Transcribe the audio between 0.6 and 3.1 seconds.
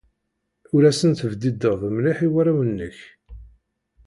Ur asen-tebdideḍ mliḥ i warraw-nnek.